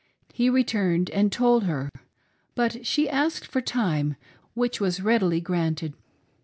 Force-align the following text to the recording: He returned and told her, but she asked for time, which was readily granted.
He 0.33 0.49
returned 0.49 1.11
and 1.11 1.31
told 1.31 1.65
her, 1.65 1.91
but 2.55 2.83
she 2.87 3.07
asked 3.07 3.45
for 3.45 3.61
time, 3.61 4.15
which 4.55 4.81
was 4.81 4.99
readily 5.03 5.39
granted. 5.39 5.93